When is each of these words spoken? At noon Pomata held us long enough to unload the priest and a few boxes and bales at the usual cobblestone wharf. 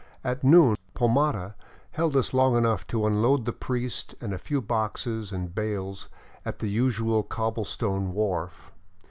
At 0.23 0.43
noon 0.43 0.77
Pomata 0.95 1.53
held 1.91 2.17
us 2.17 2.33
long 2.33 2.55
enough 2.57 2.87
to 2.87 3.05
unload 3.05 3.45
the 3.45 3.53
priest 3.53 4.15
and 4.19 4.33
a 4.33 4.39
few 4.39 4.59
boxes 4.59 5.31
and 5.31 5.53
bales 5.53 6.09
at 6.43 6.57
the 6.57 6.69
usual 6.71 7.21
cobblestone 7.21 8.11
wharf. 8.11 8.71